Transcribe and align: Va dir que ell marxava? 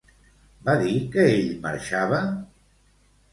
Va 0.69 0.73
dir 0.83 0.95
que 1.17 1.25
ell 1.33 1.51
marxava? 1.67 2.23